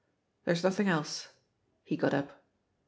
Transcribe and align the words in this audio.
There's 0.45 0.63
nothing 0.63 0.87
else." 0.89 1.27
He 1.83 1.95
got 1.95 2.11
up. 2.15 2.43